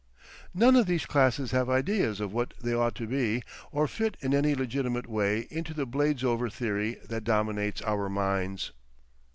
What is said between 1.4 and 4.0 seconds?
have ideas of what they ought to be, or